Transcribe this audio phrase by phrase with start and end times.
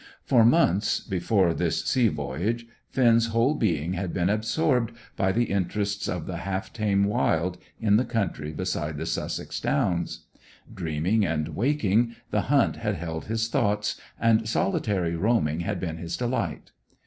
[0.23, 6.07] For months, before this sea voyage, Finn's whole being had been absorbed by the interests
[6.09, 10.25] of the half tame wild, in the country beside the Sussex Downs.
[10.73, 16.17] Dreaming and waking, the hunt had held his thoughts, and solitary roaming had been his
[16.17, 16.71] delight.